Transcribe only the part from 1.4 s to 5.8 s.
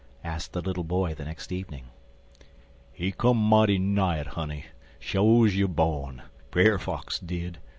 evening. "He come mighty nigh it, honey, sho's you